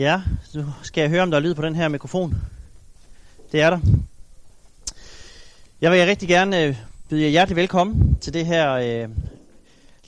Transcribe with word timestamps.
Ja, 0.00 0.22
nu 0.54 0.64
skal 0.82 1.00
jeg 1.00 1.10
høre, 1.10 1.22
om 1.22 1.30
der 1.30 1.38
er 1.38 1.42
lyd 1.42 1.54
på 1.54 1.62
den 1.62 1.74
her 1.74 1.88
mikrofon. 1.88 2.36
Det 3.52 3.60
er 3.60 3.70
der. 3.70 3.80
Jeg 5.80 5.92
vil 5.92 6.06
rigtig 6.06 6.28
gerne 6.28 6.62
øh, 6.62 6.76
byde 7.08 7.22
jer 7.22 7.28
hjertelig 7.28 7.56
velkommen 7.56 8.18
til 8.20 8.34
det 8.34 8.46
her, 8.46 8.72
øh, 8.72 9.08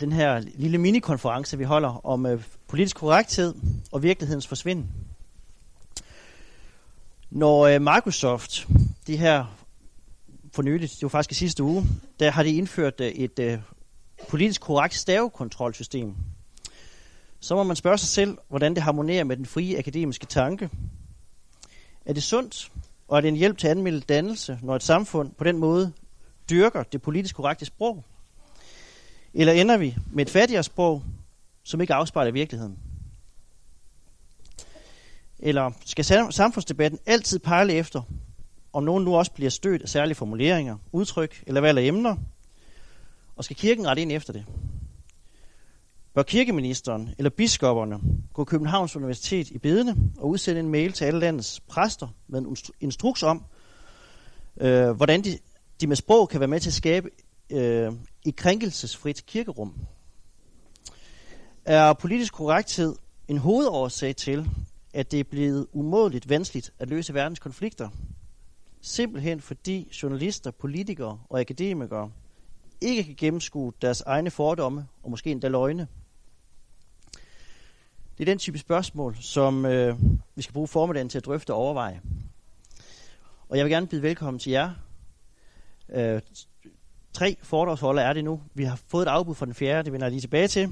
den 0.00 0.12
her 0.12 0.38
lille 0.38 0.78
minikonference, 0.78 1.58
vi 1.58 1.64
holder 1.64 2.06
om 2.06 2.26
øh, 2.26 2.42
politisk 2.68 2.96
korrekthed 2.96 3.54
og 3.92 4.02
virkelighedens 4.02 4.46
forsvinden. 4.46 4.90
Når 7.30 7.66
øh, 7.66 7.80
Microsoft, 7.80 8.66
de 9.06 9.16
her 9.16 9.56
for 10.52 10.62
nyligt, 10.62 10.92
det 10.92 11.02
var 11.02 11.08
faktisk 11.08 11.32
i 11.32 11.44
sidste 11.44 11.62
uge, 11.62 11.84
der 12.20 12.30
har 12.30 12.42
de 12.42 12.56
indført 12.56 13.00
øh, 13.00 13.08
et 13.08 13.38
øh, 13.38 13.58
politisk 14.28 14.60
korrekt 14.60 14.94
stavekontrolsystem, 14.94 16.14
så 17.42 17.54
må 17.54 17.62
man 17.62 17.76
spørge 17.76 17.98
sig 17.98 18.08
selv, 18.08 18.38
hvordan 18.48 18.74
det 18.74 18.82
harmonerer 18.82 19.24
med 19.24 19.36
den 19.36 19.46
frie 19.46 19.78
akademiske 19.78 20.26
tanke. 20.26 20.70
Er 22.06 22.12
det 22.12 22.22
sundt, 22.22 22.72
og 23.08 23.16
er 23.16 23.20
det 23.20 23.28
en 23.28 23.36
hjælp 23.36 23.58
til 23.58 23.68
anmeldt 23.68 24.08
dannelse, 24.08 24.58
når 24.62 24.76
et 24.76 24.82
samfund 24.82 25.32
på 25.32 25.44
den 25.44 25.58
måde 25.58 25.92
dyrker 26.50 26.82
det 26.82 27.02
politisk 27.02 27.36
korrekte 27.36 27.64
sprog? 27.64 28.04
Eller 29.34 29.52
ender 29.52 29.76
vi 29.76 29.96
med 30.12 30.26
et 30.26 30.30
fattigere 30.30 30.62
sprog, 30.62 31.02
som 31.62 31.80
ikke 31.80 31.94
afspejler 31.94 32.32
virkeligheden? 32.32 32.78
Eller 35.38 35.70
skal 35.84 36.04
samfundsdebatten 36.30 37.00
altid 37.06 37.38
pejle 37.38 37.72
efter, 37.72 38.02
om 38.72 38.84
nogen 38.84 39.04
nu 39.04 39.16
også 39.16 39.32
bliver 39.32 39.50
stødt 39.50 39.82
af 39.82 39.88
særlige 39.88 40.14
formuleringer, 40.14 40.76
udtryk 40.92 41.42
eller 41.46 41.60
valg 41.60 41.78
af 41.78 41.82
emner? 41.82 42.16
Og 43.36 43.44
skal 43.44 43.56
kirken 43.56 43.86
rette 43.86 44.02
ind 44.02 44.12
efter 44.12 44.32
det? 44.32 44.44
Bør 46.14 46.22
kirkeministeren 46.22 47.14
eller 47.18 47.30
biskopperne 47.30 48.00
gå 48.32 48.44
Københavns 48.44 48.96
Universitet 48.96 49.50
i 49.50 49.58
bedene 49.58 49.96
og 50.18 50.28
udsende 50.28 50.60
en 50.60 50.68
mail 50.68 50.92
til 50.92 51.04
alle 51.04 51.20
landets 51.20 51.60
præster 51.60 52.08
med 52.28 52.40
en 52.40 52.56
instruks 52.80 53.22
om, 53.22 53.44
øh, 54.60 54.90
hvordan 54.90 55.24
de, 55.24 55.38
de 55.80 55.86
med 55.86 55.96
sprog 55.96 56.28
kan 56.28 56.40
være 56.40 56.48
med 56.48 56.60
til 56.60 56.70
at 56.70 56.74
skabe 56.74 57.10
øh, 57.50 57.92
et 58.26 58.36
krænkelsesfrit 58.36 59.26
kirkerum? 59.26 59.74
Er 61.64 61.92
politisk 61.92 62.32
korrekthed 62.32 62.96
en 63.28 63.38
hovedårsag 63.38 64.16
til, 64.16 64.48
at 64.92 65.10
det 65.12 65.20
er 65.20 65.24
blevet 65.24 65.66
umådeligt 65.72 66.28
vanskeligt 66.28 66.72
at 66.78 66.88
løse 66.88 67.14
verdens 67.14 67.38
konflikter? 67.38 67.88
Simpelthen 68.80 69.40
fordi 69.40 69.92
journalister, 70.02 70.50
politikere 70.50 71.18
og 71.28 71.40
akademikere 71.40 72.10
ikke 72.80 73.04
kan 73.04 73.14
gennemskue 73.18 73.72
deres 73.82 74.00
egne 74.00 74.30
fordomme 74.30 74.86
og 75.02 75.10
måske 75.10 75.30
endda 75.30 75.48
løgne. 75.48 75.88
Det 78.18 78.20
er 78.20 78.32
den 78.32 78.38
type 78.38 78.58
spørgsmål, 78.58 79.16
som 79.20 79.66
øh, 79.66 79.96
vi 80.34 80.42
skal 80.42 80.52
bruge 80.52 80.68
formiddagen 80.68 81.08
til 81.08 81.18
at 81.18 81.24
drøfte 81.24 81.50
og 81.50 81.58
overveje. 81.58 82.00
Og 83.48 83.56
jeg 83.56 83.64
vil 83.64 83.72
gerne 83.72 83.86
byde 83.86 84.02
velkommen 84.02 84.38
til 84.38 84.52
jer. 84.52 84.70
Øh, 85.88 86.20
tre 87.12 87.36
foredragsholder 87.42 88.02
er 88.02 88.12
det 88.12 88.24
nu. 88.24 88.40
Vi 88.54 88.64
har 88.64 88.80
fået 88.88 89.02
et 89.02 89.10
afbud 89.10 89.34
fra 89.34 89.46
den 89.46 89.54
fjerde, 89.54 89.84
det 89.84 89.92
vender 89.92 90.06
jeg 90.06 90.10
lige 90.10 90.20
tilbage 90.20 90.48
til. 90.48 90.62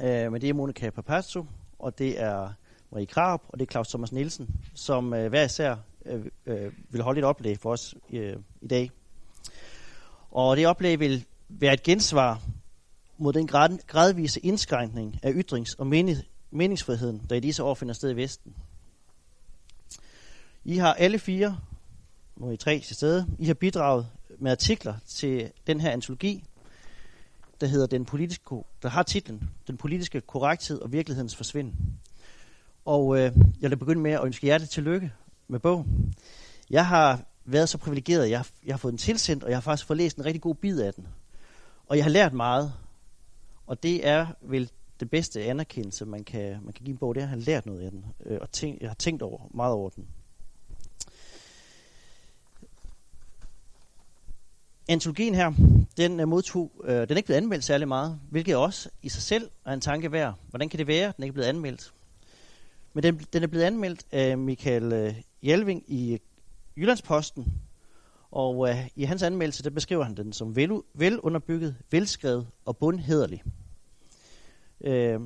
Øh, 0.00 0.32
men 0.32 0.40
det 0.40 0.48
er 0.48 0.54
Monika 0.54 0.90
Papasso, 0.90 1.46
og 1.78 1.98
det 1.98 2.20
er 2.20 2.52
Marie 2.90 3.06
Krab, 3.06 3.40
og 3.48 3.58
det 3.58 3.66
er 3.66 3.70
Claus 3.70 3.88
Thomas 3.88 4.12
Nielsen, 4.12 4.48
som 4.74 5.14
øh, 5.14 5.28
hver 5.28 5.44
især 5.44 5.76
øh, 6.06 6.24
øh, 6.46 6.72
vil 6.90 7.02
holde 7.02 7.18
et 7.18 7.24
oplæg 7.24 7.58
for 7.58 7.72
os 7.72 7.94
øh, 8.10 8.36
i 8.60 8.66
dag. 8.66 8.90
Og 10.30 10.56
det 10.56 10.66
oplæg 10.66 11.00
vil 11.00 11.24
være 11.48 11.74
et 11.74 11.82
gensvar 11.82 12.40
mod 13.18 13.32
den 13.32 13.46
grad, 13.46 13.78
gradvise 13.86 14.40
indskrænkning 14.40 15.20
af 15.22 15.32
ytrings- 15.32 15.74
og 15.78 15.86
meningsfriheden, 16.50 17.22
der 17.30 17.36
i 17.36 17.40
disse 17.40 17.62
år 17.62 17.74
finder 17.74 17.94
sted 17.94 18.10
i 18.10 18.16
Vesten. 18.16 18.54
I 20.64 20.76
har 20.76 20.94
alle 20.94 21.18
fire, 21.18 21.58
nu 22.36 22.48
er 22.48 22.52
I 22.52 22.56
tre 22.56 22.80
til 22.80 22.96
stede, 22.96 23.26
I 23.38 23.44
har 23.44 23.54
bidraget 23.54 24.06
med 24.38 24.50
artikler 24.50 24.94
til 25.06 25.50
den 25.66 25.80
her 25.80 25.90
antologi, 25.90 26.44
der 27.60 27.66
hedder 27.66 27.86
den 27.86 28.04
politiske, 28.04 28.56
der 28.82 28.88
har 28.88 29.02
titlen 29.02 29.50
Den 29.66 29.76
politiske 29.76 30.20
korrekthed 30.20 30.80
og 30.80 30.92
virkelighedens 30.92 31.36
forsvinden. 31.36 31.98
Og 32.84 33.18
øh, 33.18 33.32
jeg 33.60 33.70
vil 33.70 33.76
begynde 33.76 34.00
med 34.00 34.12
at 34.12 34.24
ønske 34.24 34.46
jer 34.46 34.58
det 34.58 34.70
tillykke 34.70 35.12
med 35.48 35.60
bogen. 35.60 36.14
Jeg 36.70 36.86
har 36.86 37.20
været 37.44 37.68
så 37.68 37.78
privilegeret, 37.78 38.30
jeg 38.30 38.38
har, 38.38 38.48
jeg 38.66 38.72
har 38.72 38.78
fået 38.78 38.92
den 38.92 38.98
tilsendt, 38.98 39.44
og 39.44 39.50
jeg 39.50 39.56
har 39.56 39.60
faktisk 39.60 39.86
fået 39.86 39.96
læst 39.96 40.16
en 40.16 40.24
rigtig 40.24 40.42
god 40.42 40.54
bid 40.54 40.80
af 40.80 40.94
den. 40.94 41.06
Og 41.86 41.96
jeg 41.96 42.04
har 42.04 42.10
lært 42.10 42.32
meget, 42.32 42.72
og 43.66 43.82
det 43.82 44.06
er 44.06 44.26
vel 44.40 44.70
det 45.00 45.10
bedste 45.10 45.44
anerkendelse, 45.44 46.04
man 46.04 46.24
kan, 46.24 46.58
man 46.62 46.72
kan 46.72 46.84
give 46.84 46.92
en 46.92 46.98
bog, 46.98 47.14
det 47.14 47.20
er 47.20 47.24
at 47.24 47.28
have 47.28 47.40
lært 47.40 47.66
noget 47.66 47.80
af 47.80 47.90
den, 47.90 48.04
øh, 48.26 48.38
og 48.40 48.50
tænk, 48.50 48.80
jeg 48.80 48.90
har 48.90 48.94
tænkt 48.94 49.22
over, 49.22 49.40
meget 49.54 49.74
over 49.74 49.90
den. 49.90 50.06
Antologien 54.88 55.34
her, 55.34 55.52
den 55.96 56.20
er 56.20 56.24
modtog, 56.24 56.72
øh, 56.84 56.94
den 56.94 57.10
er 57.10 57.16
ikke 57.16 57.26
blevet 57.26 57.40
anmeldt 57.40 57.64
særlig 57.64 57.88
meget, 57.88 58.20
hvilket 58.30 58.56
også 58.56 58.90
i 59.02 59.08
sig 59.08 59.22
selv 59.22 59.50
er 59.64 59.72
en 59.72 59.80
tanke 59.80 60.12
værd. 60.12 60.34
Hvordan 60.50 60.68
kan 60.68 60.78
det 60.78 60.86
være, 60.86 61.08
at 61.08 61.16
den 61.16 61.24
ikke 61.24 61.30
er 61.30 61.34
blevet 61.34 61.48
anmeldt? 61.48 61.92
Men 62.92 63.02
den, 63.02 63.26
den 63.32 63.42
er 63.42 63.46
blevet 63.46 63.64
anmeldt 63.64 64.06
af 64.12 64.38
Michael 64.38 64.92
øh, 64.92 65.14
Hjelving 65.42 65.84
i 65.86 66.18
Jyllandsposten, 66.76 67.63
og 68.34 68.68
øh, 68.68 68.88
i 68.96 69.04
hans 69.04 69.22
anmeldelse, 69.22 69.62
der 69.62 69.70
beskriver 69.70 70.04
han 70.04 70.16
den 70.16 70.32
som 70.32 70.56
vel, 70.56 70.82
velunderbygget, 70.94 71.76
velskrevet 71.90 72.46
og 72.64 72.76
bundhederlig. 72.76 73.42
Øh, 74.80 75.20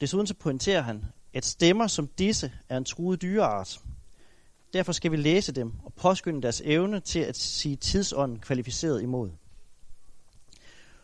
desuden 0.00 0.26
så 0.26 0.34
pointerer 0.34 0.80
han, 0.80 1.04
at 1.34 1.44
stemmer 1.44 1.86
som 1.86 2.06
disse 2.06 2.52
er 2.68 2.76
en 2.76 2.84
truet 2.84 3.22
dyreart. 3.22 3.80
Derfor 4.72 4.92
skal 4.92 5.10
vi 5.10 5.16
læse 5.16 5.52
dem 5.52 5.72
og 5.84 5.92
påskynde 5.94 6.42
deres 6.42 6.62
evne 6.64 7.00
til 7.00 7.18
at 7.18 7.36
sige 7.36 7.76
tidsånden 7.76 8.38
kvalificeret 8.38 9.02
imod. 9.02 9.30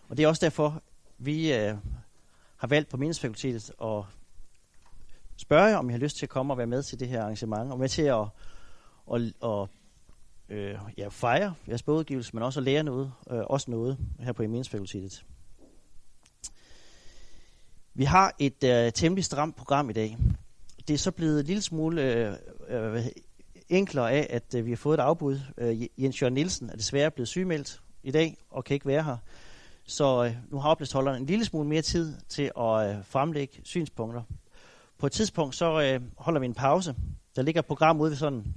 Og 0.09 0.17
det 0.17 0.25
er 0.25 0.29
også 0.29 0.45
derfor, 0.45 0.83
vi 1.19 1.55
øh, 1.55 1.75
har 2.57 2.67
valgt 2.67 2.89
på 2.89 2.97
Mindesfakultetet 2.97 3.71
at 3.83 4.05
spørge 5.37 5.79
om 5.79 5.89
I 5.91 5.93
har 5.93 5.99
lyst 5.99 6.17
til 6.17 6.27
at 6.27 6.31
komme 6.31 6.53
og 6.53 6.59
være 6.59 6.67
med 6.67 6.83
til 6.83 7.01
det 7.01 7.09
her 7.09 7.23
arrangement, 7.23 7.73
og 7.73 7.79
med 7.79 7.89
til 7.89 8.03
at, 8.03 8.27
at, 9.15 9.23
at 9.45 9.69
øh, 10.49 10.75
ja, 10.99 11.09
fejre 11.09 11.55
jeres 11.69 11.83
bogudgivelse, 11.83 12.31
men 12.35 12.43
også 12.43 12.61
at 12.61 12.65
lære 12.65 12.83
noget, 12.83 13.13
øh, 13.31 13.39
også 13.39 13.71
noget 13.71 13.99
her 14.21 14.33
på 14.33 14.43
Eminsfakultetet. 14.43 15.25
Vi 17.95 18.05
har 18.05 18.35
et 18.39 18.65
øh, 18.65 18.93
temmelig 18.93 19.25
stramt 19.25 19.57
program 19.57 19.91
i 19.91 19.93
dag. 19.93 20.17
Det 20.89 20.95
er 20.95 20.99
så 20.99 21.11
blevet 21.11 21.41
en 21.41 21.47
lille 21.47 21.63
smule 21.63 22.03
øh, 22.03 22.35
øh, 22.69 23.07
enklere 23.69 24.13
af, 24.13 24.27
at 24.31 24.55
øh, 24.55 24.65
vi 24.65 24.71
har 24.71 24.77
fået 24.77 24.99
et 24.99 25.03
afbud. 25.03 25.41
Øh, 25.59 26.03
Jens 26.03 26.23
Jørgen 26.23 26.35
Nielsen 26.35 26.71
er 26.71 26.77
desværre 26.77 27.11
blevet 27.11 27.29
sygemeldt 27.29 27.81
i 28.03 28.11
dag 28.11 28.37
og 28.51 28.65
kan 28.65 28.75
ikke 28.75 28.87
være 28.87 29.03
her. 29.03 29.17
Så 29.87 30.25
øh, 30.25 30.37
nu 30.51 30.59
har 30.59 30.71
oplægsholderen 30.71 31.23
en 31.23 31.27
lille 31.27 31.45
smule 31.45 31.69
mere 31.69 31.83
tid 31.83 32.15
til 32.29 32.51
at 32.59 32.91
øh, 32.91 33.05
fremlægge 33.05 33.61
synspunkter. 33.65 34.23
På 34.99 35.07
et 35.07 35.13
tidspunkt 35.13 35.55
så 35.55 35.83
øh, 35.83 36.01
holder 36.17 36.41
vi 36.41 36.47
en 36.47 36.55
pause. 36.55 36.95
Der 37.37 37.43
ligger 37.43 37.59
et 37.59 37.67
program 37.67 38.01
ude 38.01 38.11
ved 38.11 38.17
sådan 38.17 38.55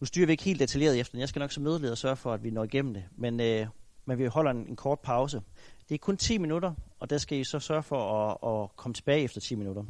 nu 0.00 0.06
styrer 0.06 0.26
vi 0.26 0.32
ikke 0.32 0.44
helt 0.44 0.60
detaljeret 0.60 1.00
efter 1.00 1.12
den. 1.12 1.20
Jeg 1.20 1.28
skal 1.28 1.40
nok 1.40 1.52
som 1.52 1.62
mødeleder 1.62 1.94
sørge 1.94 2.16
for, 2.16 2.32
at 2.32 2.44
vi 2.44 2.50
når 2.50 2.64
igennem 2.64 2.94
det. 2.94 3.04
Men, 3.16 3.40
øh, 3.40 3.66
men 4.04 4.18
vi 4.18 4.26
holder 4.26 4.50
en, 4.50 4.66
en 4.68 4.76
kort 4.76 5.00
pause. 5.00 5.42
Det 5.88 5.94
er 5.94 5.98
kun 5.98 6.16
10 6.16 6.38
minutter, 6.38 6.74
og 7.00 7.10
der 7.10 7.18
skal 7.18 7.38
I 7.38 7.44
så 7.44 7.58
sørge 7.58 7.82
for 7.82 8.28
at, 8.28 8.62
at 8.62 8.76
komme 8.76 8.94
tilbage 8.94 9.22
efter 9.22 9.40
10 9.40 9.54
minutter, 9.54 9.84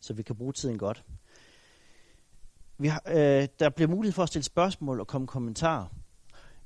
så 0.00 0.12
vi 0.12 0.22
kan 0.22 0.36
bruge 0.36 0.52
tiden 0.52 0.78
godt. 0.78 1.04
Vi 2.78 2.88
har, 2.88 3.02
øh, 3.06 3.48
der 3.60 3.68
bliver 3.68 3.88
mulighed 3.88 4.12
for 4.12 4.22
at 4.22 4.28
stille 4.28 4.44
spørgsmål 4.44 5.00
og 5.00 5.06
komme 5.06 5.26
kommentarer. 5.26 5.86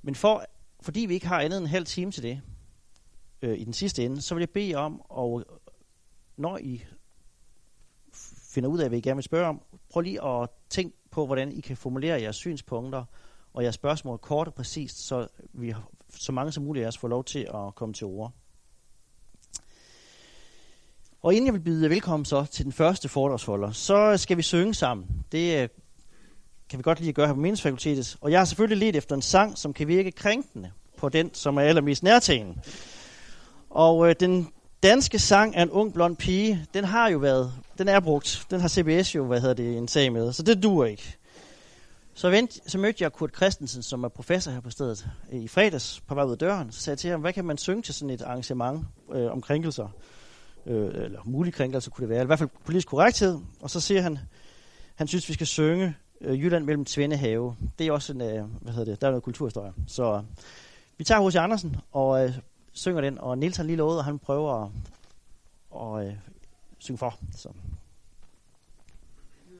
Men 0.03 0.15
for, 0.15 0.45
fordi 0.81 1.01
vi 1.01 1.15
ikke 1.15 1.27
har 1.27 1.41
andet 1.41 1.57
end 1.57 1.65
en 1.65 1.71
halv 1.71 1.87
time 1.87 2.13
til 2.13 2.23
det 2.23 2.41
øh, 3.43 3.59
i 3.59 3.65
den 3.65 3.73
sidste 3.73 4.05
ende, 4.05 4.23
så 4.23 4.35
vil 4.35 4.43
jeg 4.43 4.51
bede 4.51 4.71
jer 4.71 4.79
om, 4.79 5.03
og 5.09 5.45
når 6.37 6.59
I 6.59 6.85
finder 8.53 8.71
ud 8.71 8.79
af, 8.79 8.89
hvad 8.89 8.99
I 8.99 9.01
gerne 9.01 9.17
vil 9.17 9.25
spørge 9.25 9.47
om, 9.47 9.63
prøv 9.91 10.01
lige 10.01 10.25
at 10.25 10.49
tænke 10.71 10.97
på, 11.11 11.27
hvordan 11.27 11.53
I 11.53 11.61
kan 11.61 11.77
formulere 11.77 12.23
jeres 12.23 12.37
synspunkter 12.37 13.05
og 13.55 13.63
jeres 13.63 13.75
spørgsmål 13.75 14.19
kort 14.19 14.47
og 14.47 14.55
præcist, 14.55 15.07
så 15.07 15.29
vi 15.53 15.71
har, 15.71 15.89
så 16.09 16.33
mange 16.33 16.53
som 16.53 16.65
muligt 16.65 16.85
af 16.85 16.89
os 16.89 16.99
får 16.99 17.09
lov 17.09 17.25
til 17.25 17.49
at 17.55 17.75
komme 17.75 17.95
til 17.95 18.07
ord. 18.07 18.33
Og 21.23 21.35
inden 21.35 21.47
jeg 21.47 21.55
vil 21.55 21.61
byde 21.61 21.91
velkommen 21.91 22.25
så 22.25 22.45
til 22.45 22.65
den 22.65 22.73
første 22.73 23.09
foredragsfolder, 23.09 23.71
så 23.71 24.17
skal 24.17 24.37
vi 24.37 24.43
synge 24.43 24.75
sammen. 24.75 25.07
Det 25.33 25.63
øh, 25.63 25.69
kan 26.69 26.79
vi 26.79 26.83
godt 26.83 26.99
lide 26.99 27.09
at 27.09 27.15
gøre 27.15 27.27
her 27.27 27.35
på 27.35 27.41
meningsfakultetet. 27.41 28.17
Og 28.21 28.31
jeg 28.31 28.41
har 28.41 28.45
selvfølgelig 28.45 28.79
let 28.79 28.97
efter 28.97 29.17
en 29.17 29.23
sang, 29.23 29.59
som 29.59 29.73
kan 29.73 29.89
virke 29.89 30.13
krænkende 30.13 30.71
på 30.97 31.09
den, 31.09 31.35
som 31.35 31.57
er 31.57 31.63
allermest 31.63 32.03
nærtagende. 32.03 32.55
Og 33.71 34.09
øh, 34.09 34.15
den 34.21 34.53
danske 34.83 35.19
sang 35.19 35.57
af 35.57 35.63
en 35.63 35.71
ung 35.71 35.93
blond 35.93 36.17
pige, 36.17 36.67
den 36.75 36.85
har 36.85 37.09
jo 37.09 37.19
været, 37.19 37.53
den 37.79 37.89
er 37.89 38.01
brugt. 38.01 38.47
Den 38.51 38.61
har 38.61 38.69
CBS 38.69 39.15
jo, 39.15 39.27
hvad 39.27 39.41
hedder 39.41 39.55
det, 39.55 39.77
en 39.77 39.89
sag 39.89 40.13
med, 40.13 40.33
så 40.33 40.43
det 40.43 40.63
duer 40.63 40.87
ikke. 40.87 41.17
Så, 42.15 42.31
vent, 42.31 42.71
så 42.71 42.79
mødte 42.79 43.05
jeg 43.05 43.13
Kurt 43.13 43.37
Christensen, 43.37 43.83
som 43.83 44.05
er 44.05 44.09
professor 44.09 44.51
her 44.51 44.61
på 44.61 44.71
stedet, 44.71 45.07
øh, 45.33 45.41
i 45.41 45.49
fredags 45.49 46.01
på 46.01 46.15
vej 46.15 46.25
ud 46.25 46.33
af 46.33 46.39
døren. 46.39 46.73
Så 46.73 46.81
sagde 46.81 46.95
jeg 46.95 46.99
til 46.99 47.11
ham, 47.11 47.21
hvad 47.21 47.33
kan 47.33 47.45
man 47.45 47.59
synge 47.59 47.83
til 47.83 47.95
sådan 47.95 48.11
et 48.11 48.23
arrangement 48.23 48.87
øh, 49.13 49.33
om 49.33 49.41
krænkelser? 49.41 49.89
Øh, 50.67 50.91
eller 50.95 51.21
mulige 51.25 51.53
krænkelser 51.53 51.91
kunne 51.91 52.03
det 52.03 52.09
være, 52.09 52.23
i 52.23 52.27
hvert 52.27 52.39
fald 52.39 52.51
politisk 52.65 52.89
korrekthed. 52.89 53.39
Og 53.61 53.71
så 53.71 53.81
siger 53.81 54.03
han, 54.03 54.19
Han 54.95 55.09
synes, 55.09 55.29
vi 55.29 55.35
skal 55.35 55.47
synge 55.47 55.95
øh, 56.21 56.41
Jylland 56.41 56.65
mellem 56.65 56.85
Tvendehave. 56.85 57.57
Det 57.79 57.87
er 57.87 57.93
også 57.93 58.13
en, 58.13 58.21
øh, 58.21 58.45
hvad 58.61 58.73
hedder 58.73 58.93
det, 58.93 59.01
der 59.01 59.07
er 59.07 59.11
noget 59.11 59.25
kulturhistorie. 59.25 59.73
Så 59.87 60.15
øh, 60.15 60.23
vi 60.99 61.05
tager 61.05 61.29
H.C. 61.31 61.37
Andersen 61.37 61.77
og 61.93 62.25
øh, 62.25 62.35
synger 62.73 63.01
den, 63.01 63.19
og 63.19 63.39
Nils 63.39 63.57
har 63.57 63.65
lige 63.65 63.77
lovet, 63.77 63.99
at 63.99 64.05
han 64.05 64.19
prøver 64.19 64.65
at, 64.65 64.71
at 66.01 66.07
øh, 66.07 66.15
synge 66.79 66.99
for. 66.99 67.19
Så. 67.37 67.49